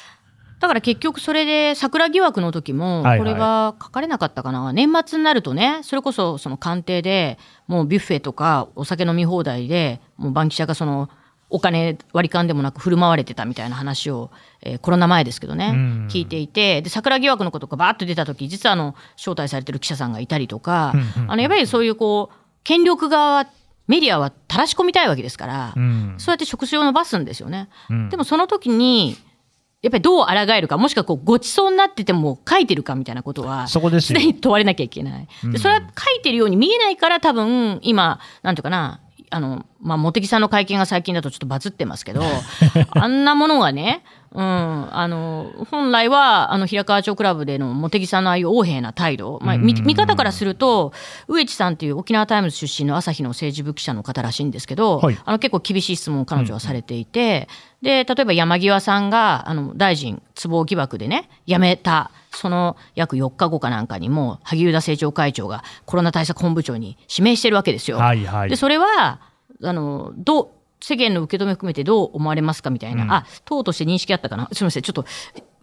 [0.59, 3.19] だから結局それで桜疑惑の時も、はいはい。
[3.19, 11.09] これは書かれなかったかな、年末になるとね、それこそその官邸でもうビュッフェとかお酒飲み放題で、もうバンキシャがその
[11.49, 14.29] お金割り勘でもなく振る舞われてたみたいな話を、
[14.61, 16.07] えーコロナ前ですけどね、うん。
[16.11, 21.31] 聞いていて、で桜疑惑のことがバーッと出た時実はあの招待されてる記者さんがいたりとか、うんうん。
[21.31, 23.47] あのやっぱりそういうこう権力側
[23.91, 27.67] メディアは垂らし込みたいわけですから、うんそうやって触手を伸ばすんですよね。
[27.89, 29.17] うんでもその時に
[29.81, 35.27] やっぱりどう抗えるかもしくはこうごちそうになってても書いてるかみたいなことはそこですよ常に問われなきゃいけない。
[35.43, 35.85] うんでそれは書
[36.19, 42.21] いてるように見えないから多分今なんていうかなあの、まあ、茂木さんの会見が最近だとちょっとバズってますけど
[42.91, 50.93] あんなものがね、うん、あの本来はあの平河町クラブでの茂木さんのああいう横柄な態度、まあ、見方からすると
[51.27, 57.47] 上地さんという沖縄タイムズ出身の朝日の政治部記者の方らしいんですけど、はいあの結構厳しい質問を彼女はされていて、
[57.81, 67.97] で例えば山際さんがあの大臣統一疑惑でね辞めたその約4日後かなんかにも萩生田政調会長がコロナ対策本部長に指名してるわけですよ。
[67.97, 68.49] はいはい。
[68.49, 69.19] でそれは
[69.63, 70.49] あのどう
[70.83, 75.05] 世間の受け止め含めてどう思われますかみたいな、うんあ党として認識あったかなすみませんちょっと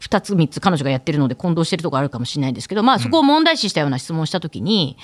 [0.01, 4.97] 2つ3つ彼女がやってるので混同してるところあるかもしれないんですけど、まあ、そこを問題視したような質問をしたときに、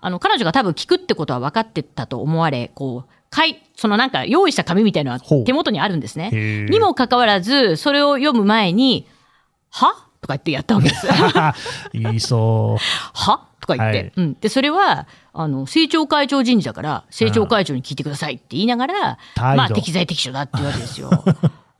[0.00, 6.30] あの彼女が多分聞くってことは分かってたと思われこうかいそのなんか用意した紙みたいなのは手元にあるんですね。
[6.68, 9.08] にもかかわらずそれを読む前に
[9.70, 11.06] 「は?」とか言ってやったわけです。
[11.94, 12.82] 言いそう。
[13.14, 13.46] は？
[13.62, 14.12] とか言って、はい。
[14.16, 19.56] うん、でそれはあの政調会長人事だから政調会長に聞いてくださいって言いながら、態度。
[19.56, 21.10] まあ、適材適所だっていうわけですよ。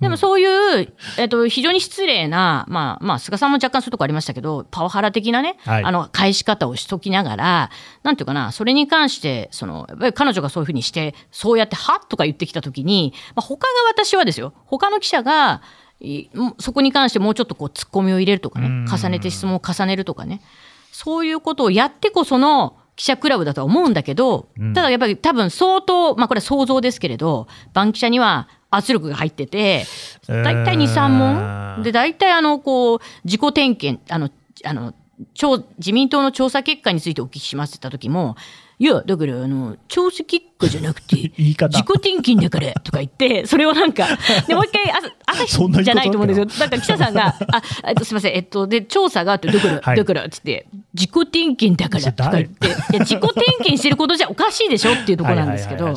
[0.02, 5.84] でもそういう、えっと、非常に失礼な、まあ、まあ、菅さんも若干そういうとこありましたけど、パワハラ的なね、はい。
[5.84, 7.70] あの、返し方をしときながら、
[8.02, 15.62] なんていうかな、それに関して、その、やっぱり彼女がそういうふうにして、そうやって、はとか言ってきたときに、まあ、他が私はですよ、他の記者が、
[16.58, 20.42] そこに関してもうちょっとこう、突っ込みを入れるとかねうん、重ねて質問を重ねるとかね、
[20.92, 29.84] そういうことをやってこその記者クラブだとは思うんだけど、うんただやっぱり多分相当、まあこれは想像ですけれど、バンキシャには圧力が入ってて、
[30.28, 31.82] 大体2、3問。
[31.82, 34.30] で、大体あの、こう、自己点検、あの、
[34.64, 34.94] あの、
[35.34, 38.36] 調自民党の調査結果についてお聞きしますって言った時も、
[38.82, 44.08] いや、だから、あの、調査結果じゃなくて、 言い方自己点検だから、 とか言って、それをなんか、
[44.48, 44.92] で、もう一回、
[45.24, 46.46] 朝 日じゃないと思うんですよ。
[46.58, 55.94] なんか記者さんが、あ、えっと、すみません、えっと、で、調査があって、だから、はいだから、つって、自己点検だから、とか言って、いや、自己点検してることじゃおかしいでしょっていうところなんですけど。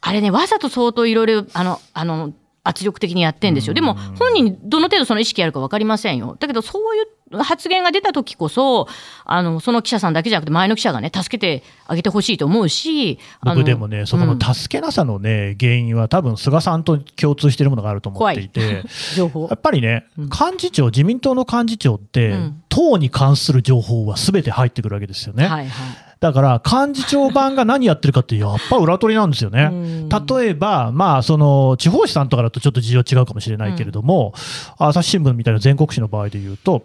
[0.00, 2.32] あれね、わざと相当いろいろ、あの、あの、
[2.64, 3.74] 圧力的にやってんですよ。
[3.74, 6.38] でも、本人、どの程度その意識あるか分かりませんよ。
[6.40, 8.86] だけど、そういう発言が出た時こそ、
[9.24, 18.84] あの、その記者さんだけじゃなくて、前の記者がね、助けてあげてほしいと思うし、僕でもね、そこうんの助けなさのね、原因は多分菅さんと共通しているものがあると思っていて、
[19.16, 19.60] 情報やっ。
[19.60, 25.46] ぱりね、幹事長、自民党の幹事長って、うん党に関する情報はすべて入ってくるわけですよね。
[25.46, 25.96] はいはい。
[26.20, 29.68] だから、幹事長版が何やってるかって、やっぱ裏取りなんですよね。
[29.72, 34.34] うん例えば、まあ、その、地方紙さんとかだとちょっと事情違うかもしれないけれども、
[34.78, 36.84] 朝日新聞みたいな全国紙の場合で言うと、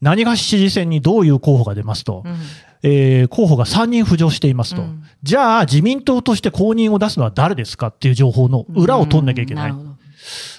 [0.00, 2.36] 何がし知事選にどういう候補が出ますと、うん。
[2.82, 5.02] えー候補が3人浮上していますと、うん。
[5.22, 9.70] じゃあ自民党として公認を出すのは誰ですかっていう情報の裏を取んなきゃいけない。
[9.70, 9.76] うん。
[9.78, 9.96] るほど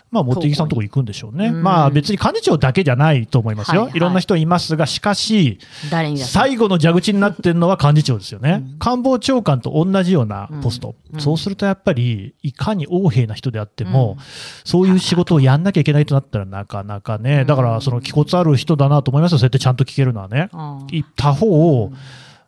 [0.10, 1.48] まあ、茂木さんのとこ行くんでしょうね。
[1.48, 1.64] うん。
[1.64, 3.82] まあ、別に幹事長だけじゃないと思いますよ。
[3.82, 3.90] はい。
[3.90, 5.60] はいいろんな人いますが、しかし、
[6.18, 8.64] 最後の蛇口になってるのは幹事長ですよね。
[8.64, 8.80] うん。
[8.80, 10.96] 官房長官と同じようなポスト。
[11.14, 11.20] うん。
[11.20, 14.24] そうするとやっぱり、いかに横柄な人であっても、うん。
[14.64, 19.38] そういう仕事をやんなきゃいけないとなったらなかなかね、だからその気骨ある人だなと思いますよ。
[19.40, 20.50] そうやってちゃんと聞けるのはね。
[21.16, 21.92] 他方、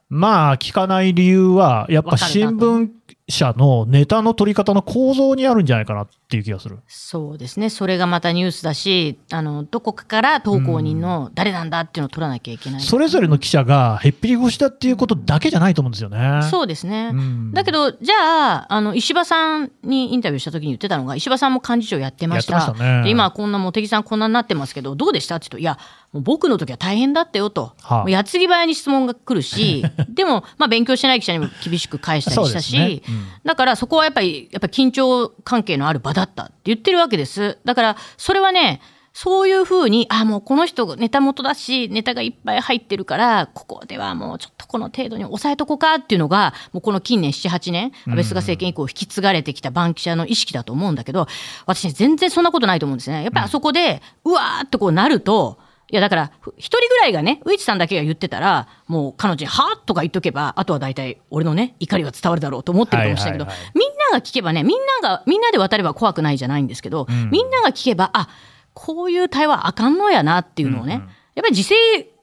[0.09, 2.89] まあ、聞かない理由は、やっぱ新聞
[3.27, 6.77] 社のネタの取り方の構造にあるんじゃないかなっていう気がする。
[6.87, 7.71] そうですね。
[7.71, 12.81] それがまたニュースだし、あの、どこかから投稿人の誰なんだっていうのを取らなきゃいけない。
[12.81, 16.41] それぞれの記者がへっぴり腰だっていうことだけじゃないと思うんですよね。
[16.51, 17.09] そうですね。
[17.11, 22.73] うんだけど、じゃあ、あの、石破さんにインタビューした時に言ってたのが、石破さんも幹事長やってました。
[22.73, 25.79] ねで今、こんな茂木さんこんなになってますけど、どうでしたって言うと、いや、
[26.11, 37.57] もう僕の時は大変だったよと、はあもう矢継ぎ早に質問が来るし、 でも、まあ、勉強してない記者にも厳しく返したりしたし、ねうんだからそこはやっぱり、やっぱり緊張関係のある場だったって言ってるわけです。
[37.65, 38.81] だから、それはね、
[39.13, 51.27] そういうふうに、あ、もうこの人ネタ元だし、ネタがいっぱい入ってるから、ここではもうちょっとこの程度に抑えとこうかっていうのが、もうこの近年7、8年、安倍菅政権以降引き継がれてきた番記者の意識だと思うんだけど、
[51.65, 53.23] 私ね、全然そんなことないと思うんですね。
[53.23, 55.57] やっぱりあそこで、うわーってこうなると、
[55.91, 67.29] いやだから、ふ一人ぐらいがね、ウイチさんだけが言ってたら、もう彼女に、はぁとか言っとけば、あとは大体俺のね、怒りが伝わるだろうと思ってるかもしれないけど、みんなが聞けばね、みんなが、みんなで渡れば怖くないじゃないんですけど、ん。
[67.31, 68.29] みんなが聞けば、あ、
[68.73, 71.01] こういう対話あかんのやなっていうのをね、うん。
[71.01, 71.75] うんやっぱり自制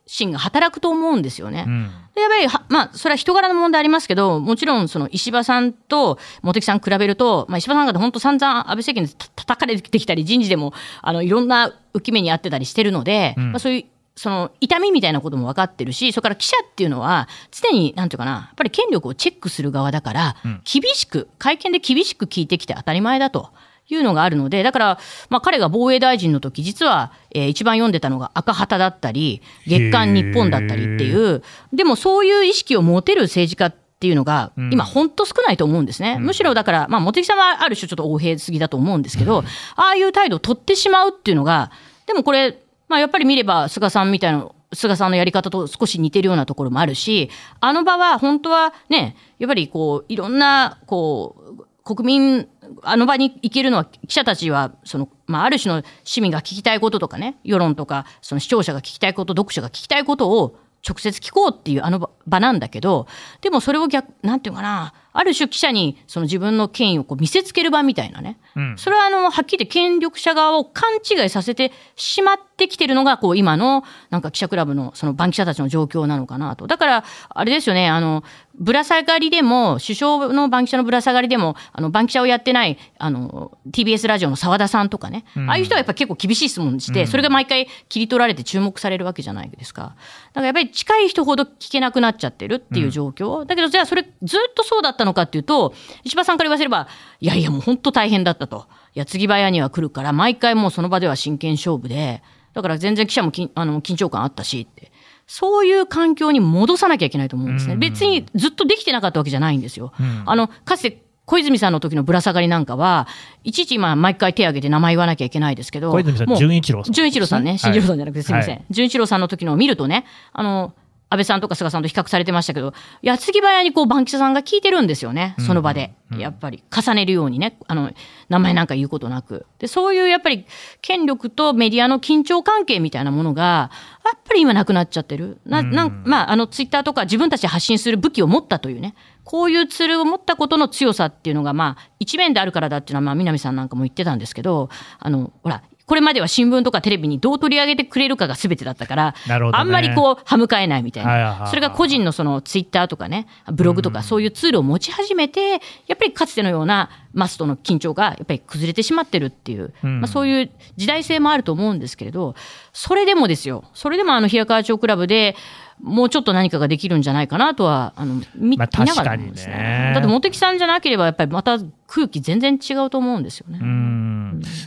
[0.07, 1.65] 心が働くと思うんですよね。
[1.67, 1.91] うん。
[2.15, 13.53] でやっぱりは、まあ、それは人柄の問題ありますけど、もちろん、その、石破さんと茂木さん比べると、まあ、石破さんが本当散々安倍政権でた叩かれてきたり、人事でも、あの、いろんな浮き目にあってたりしてるので、うん。
[13.53, 13.85] まあ、そういう、
[14.17, 23.51] その、痛みみたいなことも分かってるし、それから記者っていうのは、常に、なんていうかな、やっぱり権力をチェックする側だから、うん厳しく、会見で厳しく聞いてきて当たり前だと。
[23.89, 24.99] いうのがあるので、だから、
[25.31, 36.19] まあ、彼が防衛大臣の時、実は、えー一番読んでたのが赤旗だったり、月刊日本だったりっていう、でもそういう意識を持てる政治家っていうのがうん、今、本当少ないと思うんですね。
[36.19, 39.45] むしろだから、まあ、茂木さんはある種ちょっと横平すぎだと思うんですけど、
[39.77, 41.71] ああいう態度を取ってしまうっていうのが、
[42.07, 52.49] でもこれ、まあ、やっぱり見れば、菅さんみたいな、菅さんのやり方と少し似てるようなところもあるし、あの場は本当はね、やっぱりこう、いろんな、こう、国民、
[52.83, 63.07] あの場に行けるのは、記者たちは、その、まあ、ある種の市民が聞きたいこととかね、世論とか、その視聴者が聞きたいこと、読者が聞きたいことを直接聞こうっていうあの場なんだけど、
[63.41, 76.67] でもそれを逆、なんていうかな、ある種記者にその自分の権威をこう見せつける場みたいなね、うんそれはあの、はっきり言って権力者側を勘違いさせてしまってきてるのが、こう、今の、なんか記者クラブの、その番記者たちの状況なのかなと。
[76.67, 78.25] だから、あれですよね、あの、
[78.59, 89.83] ぶら下がりでも、首相の番記者のぶら下がりでも、あの、番記者をやってない、あの、TBS ラジオの澤田さんとかね、うんああいう人はやっぱ結構厳しい質問して、うんそれが毎回切り取られて注目されるわけじゃないですか。
[89.83, 93.45] だからやっぱり近い人ほど聞けなくなっちゃってるっていう状況。
[93.45, 95.73] だけど、じゃあそれずっとそうだったのかっていうと、
[96.05, 96.89] 石破さんから言わせれば、
[97.21, 98.67] いやいやもう本当大変だったと。
[98.95, 104.93] いや、次早には来るから、毎回もうその場では真剣勝負で、だから全然記者もきんあの緊張感あったしって。
[105.27, 107.75] そういう環境に戻さなきゃいけないと思うんですね。
[107.75, 109.93] うん別にずっとできてなかったわけじゃないんですよ。
[109.99, 113.09] うんあの、かつて小泉さんの時のぶら下がりなんかは、
[113.43, 118.55] いちいち今毎回手挙げて名前言わなきゃいけないですけど、小泉さんもう純一郎さん純一郎さんね、新次郎さんじゃなくてすみません。
[118.57, 120.73] はい純一郎さんの時のを見るとね、あの、
[121.17, 125.95] 安倍さんとか菅さんと比較されてましたけど、矢継ぎ早にこう、番記者さんが聞いてるんですよね、その場で。
[126.19, 127.91] やっぱり、重ねるようにね、あの、
[128.29, 129.47] 名前なんか言うことなく。
[129.59, 130.45] で、そういうやっぱり、
[130.81, 133.71] 権力とメディアの緊張関係みたいなものが、
[134.05, 135.39] やっぱり今なくなっちゃってる。
[135.47, 144.69] な、なんまあ、あの、ツイッターとか自分たちで発信する武器を持ったというね、こういうツールを持ったことの強さっていうのが、まあ、一面であるからだっていうのは、まあ、南さんなんかも言ってたんですけど、
[145.01, 149.35] あの、ほら、これまでは新聞とかテレビにどう取り上げてくれるかが全てだったから、ね。
[149.53, 151.11] あんまりこう、歯向かえないみたいな。
[151.11, 151.49] はいはいはいはい。
[151.49, 160.01] それが個人のそのツイッターとかね、ブログとかそういうツールを持ち始めて、やっぱりかつてのようなマストの緊張がやっぱり崩れてしまってるっていう、うん。
[160.01, 162.35] まあ、そういう時代性もあると思うんですけれど、
[162.73, 165.37] それでもですよ、それでもあの、平川町クラブで、
[165.81, 169.93] もうちょっと何かができるんじゃないかなとは、あの、見,、まあ見ながら思うんです確かにね。
[169.95, 173.59] だって茂木さんじゃなければ、やっぱりまた空気全然違うと思うんですよね。
[173.61, 173.96] うん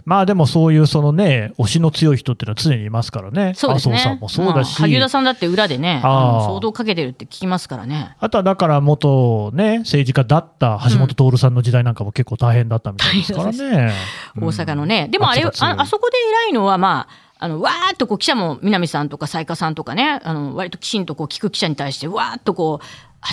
[0.06, 3.54] まあでもそういうそのね、推しの強い人っていうのは常にいますからね。
[3.56, 3.96] そうですね。
[3.96, 4.80] 麻生さんもそうだし。
[4.80, 8.16] まあ萩生田さんだって裏でね、騒動かけてるって聞きますからね。
[8.20, 13.94] あとはだから元ね、政治家だった橋本徹さんの時代なんかも結構大変だったみたいですからね。
[14.38, 15.08] 大阪のね。
[15.10, 22.86] でもあれ、ああそこで偉いのは、まあ、あの、わーっとこう記者も南さんとか斉香さんとかね、あの、割ときちんとこう聞く記者に対して、わーっとこう、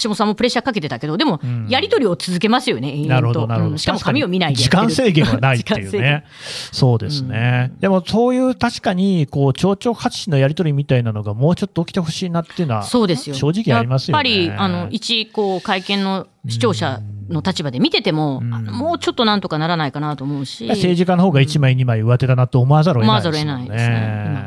[0.03, 3.47] 橋本さんもプレッシャーかけてたけど、でもん、やり取りを続けますよね、なるほど、と。
[3.47, 3.73] なるほど。
[3.73, 6.25] うんしかも紙を見ないで時間制限はないっていうね。
[6.73, 7.73] そうですね。
[7.81, 13.37] でもそういう確かに、こう、町長発信のやり取りみたいなのがもうちょっと起きてほしいなっていうのは、そうですよ。
[13.37, 14.31] 正直ありますよね。
[14.31, 20.67] やっぱり、あの、一、こう、会見の視聴者の立場で見てても、もうちょっとなんとかならないかなと思うし。
[20.69, 24.47] 政治家の方が1枚、2枚上手だなと思わざるを得ないですよね。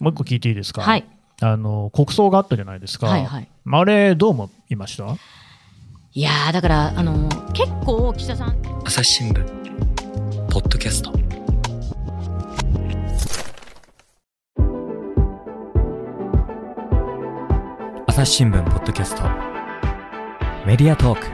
[0.00, 0.82] もう一個聞いていいですか？
[0.82, 1.04] はい
[1.40, 3.06] あの、国葬があったじゃないですか。
[3.06, 3.48] はいはい。
[3.70, 5.16] あれ、どう思いました？
[6.14, 9.44] いやー、だから、あの、結構、岸田さん、朝日新聞
[10.48, 11.12] ポッドキャスト。
[18.06, 19.22] 朝日新聞ポッドキャスト。
[20.66, 21.26] メディアトーク。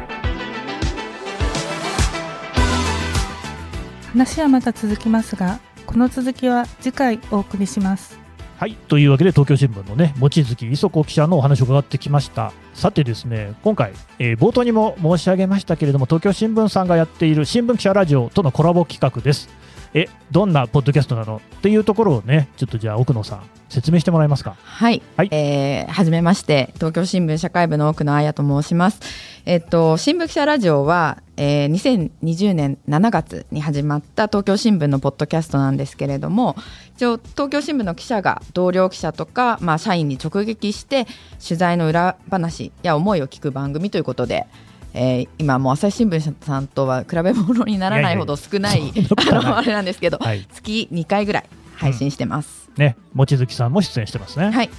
[4.13, 8.17] 話はまた続きますがこの続きは次回お送りします
[8.57, 12.53] はい、というわけで東京新聞のね望月磯子記者のお話を伺ってきました。
[12.73, 19.49] さてですね今回、えー冒頭にも申し上げましたけれども東京新聞さんがやっている新聞記者ラジオとのコラボ企画です。
[19.95, 21.37] えどんなポッドキャストなの？
[21.37, 24.57] っていうところをねちょっとじゃあ奥野さん説明してもらえますか？
[24.61, 29.01] はい、はいえーはじめまして東京新聞社会部の奥野彩と申します。
[29.47, 36.57] えっと新聞記者ラジオは、えー2020年7月に始まった東京新聞のポッドキャストなんですけれども
[36.97, 41.07] 一応東京新聞の記者が同僚記者とか、まあ、社員に直撃して
[41.47, 44.47] 取材の裏話や思いを聞く番組ということで。
[44.95, 48.93] えー今もう朝日新聞さんとは比べ物にならないほど少ない
[49.31, 50.47] あのあれなんですけど、はい。
[50.53, 52.71] 月2回ぐらい配信してます。
[52.77, 54.47] ね望月さんも出演してますね。
[54.47, 54.71] はい、はい。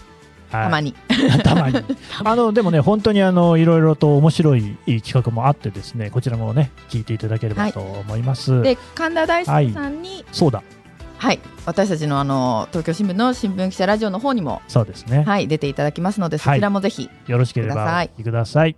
[0.49, 0.93] たまに。
[1.43, 1.84] たまに。
[2.24, 8.61] あのでもね、本当にあのいろいろと面白い企画もあってですね、こちらもね、聞いていただければと思います。
[8.61, 10.63] で神田大輔さんに、そうだ、
[11.18, 15.24] はい、私たちのあの東京新聞の新聞記者ラジオの方にも、そうですね。
[15.24, 18.76] はい、出ていただきますので、そちらもぜひ、よろしければお聞きください。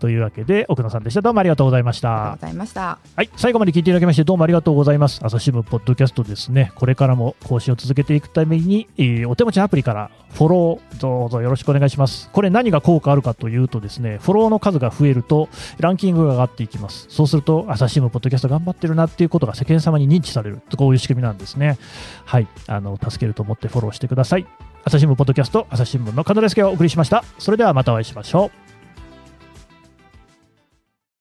[0.00, 1.22] というわけで、奥野さんでした。
[1.22, 2.46] どうもありがとうございましたありがとうご。
[2.46, 2.98] ざいました。
[3.14, 5.20] はい、最後まで聞いていただきましてどうもありがとうございます。
[5.22, 12.28] 朝日新聞ポッドキャストですね、これからも更新を続けていくために、えーお手持ちアプリからフォローどうぞよろしくお願いします。
[12.30, 17.06] これ何が効果あるかというとですね、フォローの数が増えるとランキングが上がっていきます。
[17.08, 21.78] そうすると朝日新聞ポッドキャスト頑張ってるなっていうことが世間様に認知されるとこういう仕組みなんですね。
[22.24, 24.46] はい、あの助けると思ってフォローしてください。
[24.84, 27.24] 朝日新聞ポッドキャスト朝日新聞の門出助がお送りしました。
[27.38, 28.63] それではまたお会いしましょう。